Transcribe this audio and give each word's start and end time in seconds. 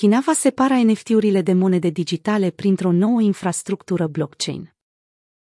China 0.00 0.20
va 0.20 0.32
separa 0.32 0.82
NFT-urile 0.82 1.42
de 1.42 1.52
monede 1.52 1.88
digitale 1.88 2.50
printr-o 2.50 2.92
nouă 2.92 3.20
infrastructură 3.20 4.06
blockchain. 4.06 4.74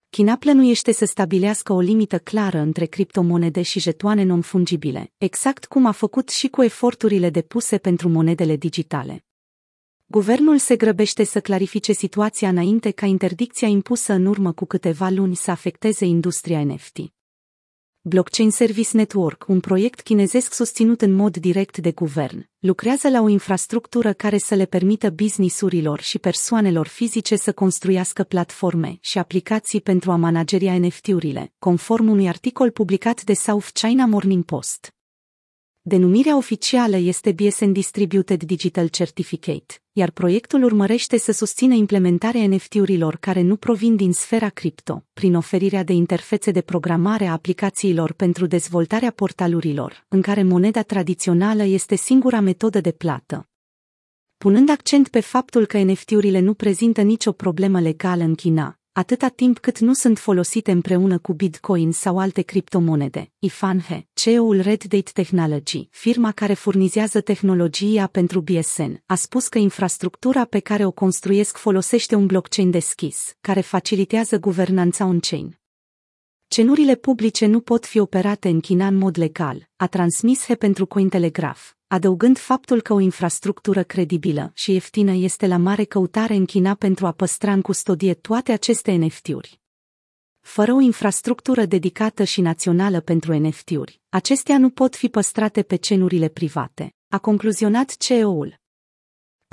China 0.10 0.36
plănuiește 0.36 0.92
să 0.92 1.06
stabilească 1.06 1.74
o 1.74 1.80
limită 1.80 2.20
clară 2.20 2.58
între 2.58 2.86
criptomonede 2.86 3.62
și 3.62 3.80
jetoane 3.80 4.24
non-fungibile, 4.24 5.12
exact 5.18 5.66
cum 5.66 5.86
a 5.86 5.92
făcut 5.92 6.30
și 6.30 6.48
cu 6.48 6.64
eforturile 6.64 7.30
depuse 7.30 7.78
pentru 7.78 8.10
monedele 8.10 8.56
digitale. 8.56 9.26
Guvernul 10.06 10.58
se 10.58 10.76
grăbește 10.76 11.24
să 11.24 11.42
clarifice 11.42 11.94
situația 11.94 12.50
înainte 12.50 12.92
ca 12.92 13.06
interdicția 13.06 13.68
impusă 13.68 14.14
în 14.14 14.26
urmă 14.26 14.52
cu 14.52 14.66
câteva 14.66 15.10
luni 15.10 15.36
să 15.36 15.52
afecteze 15.52 16.06
industria 16.06 16.64
NFT. 16.64 17.13
Blockchain 18.06 18.52
Service 18.52 18.98
Network, 18.98 19.46
un 19.48 19.60
proiect 19.60 20.02
chinezesc 20.02 20.54
susținut 20.54 21.02
în 21.02 21.12
mod 21.12 21.38
direct 21.38 21.78
de 21.78 21.92
guvern, 21.92 22.50
lucrează 22.60 23.10
la 23.10 23.22
o 23.22 23.28
infrastructură 23.28 24.14
care 24.14 24.38
să 24.38 24.56
le 24.56 24.66
permită 24.66 25.10
businessurilor 25.10 26.02
și 26.02 26.20
persoanelor 26.20 26.88
fizice 26.88 27.36
să 27.36 27.54
construiască 27.54 28.24
platforme 28.24 28.98
și 29.02 29.18
aplicații 29.18 29.82
pentru 29.82 30.12
a 30.12 30.16
manageria 30.16 30.78
NFT-urile, 30.78 31.54
conform 31.60 32.10
unui 32.10 32.28
articol 32.28 32.72
publicat 32.72 33.24
de 33.24 33.34
South 33.34 33.68
China 33.74 34.06
Morning 34.06 34.44
Post. 34.44 34.94
Denumirea 35.86 36.38
oficială 36.38 36.98
este 36.98 37.32
BSN 37.32 37.72
Distributed 37.72 38.44
Digital 38.44 38.88
Certificate, 38.88 39.82
iar 39.92 40.12
proiectul 40.12 40.64
urmărește 40.64 41.18
să 41.18 41.32
susțină 41.32 41.74
implementarea 41.74 42.48
NFT-urilor 42.48 43.16
care 43.16 43.42
nu 43.42 43.56
provin 43.56 43.96
din 43.96 44.14
sfera 44.14 44.50
cripto, 44.50 45.06
prin 45.14 45.36
oferirea 45.36 45.84
de 45.84 45.94
interfețe 45.94 46.52
de 46.52 46.62
programare 46.62 47.26
a 47.26 47.32
aplicațiilor 47.32 48.14
pentru 48.14 48.46
dezvoltarea 48.46 49.12
portalurilor, 49.12 50.06
în 50.08 50.22
care 50.22 50.44
moneda 50.44 50.82
tradițională 50.82 51.64
este 51.64 51.96
singura 51.96 52.40
metodă 52.40 52.82
de 52.82 52.92
plată. 52.92 53.50
Punând 54.38 54.70
accent 54.70 55.08
pe 55.08 55.20
faptul 55.20 55.66
că 55.66 55.78
NFT-urile 55.78 56.40
nu 56.40 56.54
prezintă 56.54 57.02
nicio 57.02 57.32
problemă 57.32 57.80
legală 57.80 58.24
în 58.24 58.36
China, 58.36 58.80
atâta 58.94 59.28
timp 59.28 59.60
cât 59.60 59.80
nu 59.80 59.94
sunt 59.94 60.20
folosite 60.20 60.72
împreună 60.72 61.18
cu 61.18 61.34
Bitcoin 61.34 61.92
sau 61.92 62.20
alte 62.20 62.42
criptomonede. 62.42 63.32
Ifan 63.40 63.80
He, 63.80 64.08
CEO-ul 64.14 64.62
Red 64.62 64.84
Date 64.84 65.12
Technology, 65.14 65.88
firma 65.92 66.32
care 66.32 66.54
furnizează 66.54 67.22
tehnologia 67.22 68.08
pentru 68.08 68.42
BSN, 68.42 69.04
a 69.06 69.16
spus 69.16 69.48
că 69.48 69.58
infrastructura 69.58 70.46
pe 70.46 70.60
care 70.60 70.86
o 70.86 70.92
construiesc 70.92 71.58
folosește 71.58 72.16
un 72.16 72.26
blockchain 72.26 72.72
deschis, 72.72 73.36
care 73.42 73.62
facilitează 73.62 74.40
guvernanța 74.40 75.06
on-chain. 75.06 75.58
Cenurile 76.54 76.96
publice 76.96 77.46
nu 77.46 77.60
pot 77.60 77.86
fi 77.86 78.00
operate 78.00 78.50
în 78.50 78.60
China 78.60 78.88
în 78.88 78.96
mod 78.96 79.18
legal, 79.18 79.70
a 79.76 79.88
transmis 79.88 80.46
He 80.46 80.56
pentru 80.56 80.86
Cointelegraph, 80.86 81.62
adăugând 81.88 82.38
faptul 82.38 82.82
că 82.82 82.94
o 82.94 83.00
infrastructură 83.00 83.84
credibilă 83.84 84.52
și 84.54 84.72
ieftină 84.72 85.12
este 85.12 85.48
la 85.48 85.58
mare 85.58 85.84
căutare 85.84 86.36
în 86.36 86.46
China 86.46 86.74
pentru 86.74 87.06
a 87.06 87.12
păstra 87.12 87.54
în 87.54 87.62
custodie 87.62 88.14
toate 88.14 88.52
aceste 88.52 88.92
NFT-uri. 88.92 89.62
Fără 90.40 90.74
o 90.74 90.80
infrastructură 90.80 91.66
dedicată 91.66 92.24
și 92.24 92.42
națională 92.42 93.00
pentru 93.00 93.38
NFT-uri, 93.38 94.02
acestea 94.10 94.58
nu 94.58 94.70
pot 94.70 94.96
fi 94.96 95.10
păstrate 95.10 95.64
pe 95.64 95.76
cenurile 95.76 96.28
private, 96.28 96.94
a 97.08 97.18
concluzionat 97.18 97.98
CEO-ul 97.98 98.62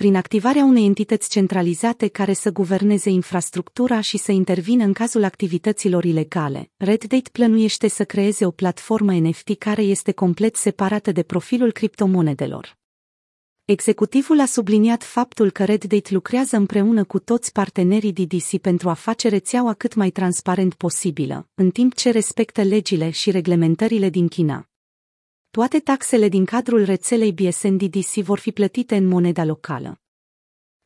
prin 0.01 0.17
activarea 0.17 0.65
unei 0.65 0.85
entități 0.85 1.31
centralizate 1.31 2.09
care 2.09 2.33
să 2.33 2.51
guverneze 2.51 3.11
infrastructura 3.11 4.01
și 4.01 4.17
să 4.19 4.33
intervină 4.33 4.85
în 4.85 4.93
cazul 4.93 5.25
activităților 5.25 6.05
ilegale. 6.05 6.71
RedDate 6.77 7.31
plănuiește 7.33 7.89
să 7.89 8.05
creeze 8.05 8.47
o 8.47 8.51
platformă 8.51 9.13
NFT 9.13 9.59
care 9.59 9.83
este 9.83 10.13
complet 10.13 10.57
separată 10.57 11.13
de 11.13 11.23
profilul 11.23 11.73
criptomonedelor. 11.73 12.79
Executivul 13.65 14.41
a 14.41 14.45
subliniat 14.45 15.03
faptul 15.03 15.51
că 15.51 15.65
RedDate 15.65 16.09
lucrează 16.15 16.57
împreună 16.57 17.05
cu 17.05 17.19
toți 17.19 17.53
partenerii 17.53 18.13
DDC 18.13 18.59
pentru 18.61 18.89
a 18.89 18.95
face 18.95 19.29
rețeaua 19.29 19.75
cât 19.75 19.95
mai 19.95 20.11
transparent 20.11 20.75
posibilă, 20.75 21.49
în 21.55 21.71
timp 21.71 21.95
ce 21.95 22.11
respectă 22.11 22.63
legile 22.63 23.11
și 23.11 23.31
reglementările 23.31 24.09
din 24.09 24.29
China. 24.29 24.70
Toate 25.53 25.79
taxele 25.79 26.29
din 26.29 26.45
cadrul 26.45 26.85
rețelei 26.85 27.33
BSN-DDC 27.33 28.15
vor 28.15 28.39
fi 28.39 28.53
plătite 28.53 28.97
în 28.97 29.07
moneda 29.07 29.45
locală. 29.45 30.01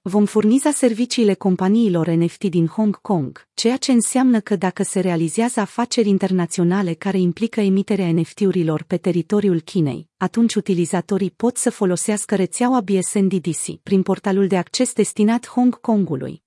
Vom 0.03 0.25
furniza 0.25 0.71
serviciile 0.71 1.35
companiilor 1.35 2.09
NFT 2.09 2.45
din 2.45 2.67
Hong 2.67 3.01
Kong, 3.01 3.49
ceea 3.55 3.77
ce 3.77 3.93
înseamnă 3.93 4.41
că 4.41 4.57
dacă 4.57 4.83
se 4.83 5.01
realizează 5.01 5.61
afaceri 5.61 6.09
internaționale 6.09 6.93
care 6.93 7.19
implică 7.19 7.61
emiterea 7.61 8.13
NFT-urilor 8.13 8.83
pe 8.83 8.97
teritoriul 8.97 9.61
Chinei, 9.61 10.09
atunci 10.17 10.55
utilizatorii 10.55 11.31
pot 11.31 11.57
să 11.57 11.71
folosească 11.71 12.35
rețeaua 12.35 12.81
BSN-DDC 12.81 13.83
prin 13.83 14.03
portalul 14.03 14.47
de 14.47 14.57
acces 14.57 14.93
destinat 14.93 15.49
Hong 15.49 15.81
Kongului. 15.81 16.44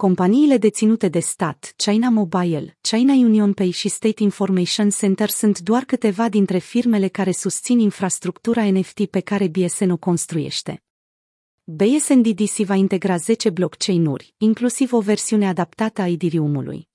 Companiile 0.00 0.56
deținute 0.56 1.08
de 1.08 1.18
stat, 1.18 1.74
China 1.76 2.08
Mobile, 2.08 2.78
China 2.80 3.12
Union 3.12 3.52
Pay 3.52 3.70
și 3.70 3.88
State 3.88 4.22
Information 4.22 4.90
Center 4.90 5.28
sunt 5.28 5.58
doar 5.58 5.84
câteva 5.84 6.28
dintre 6.28 6.58
firmele 6.58 7.08
care 7.08 7.32
susțin 7.32 7.78
infrastructura 7.78 8.70
NFT 8.70 9.06
pe 9.06 9.20
care 9.20 9.48
BSN 9.48 9.90
o 9.90 9.96
construiește. 9.96 10.82
BSN 11.64 12.20
DDC 12.20 12.56
va 12.56 12.74
integra 12.74 13.16
10 13.16 13.50
blockchain-uri, 13.50 14.34
inclusiv 14.36 14.92
o 14.92 15.00
versiune 15.00 15.48
adaptată 15.48 16.00
a 16.00 16.08
Ethereum-ului. 16.08 16.87